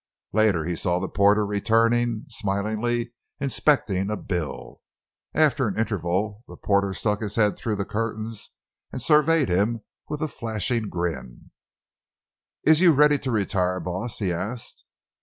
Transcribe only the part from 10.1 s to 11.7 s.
a flashing grin: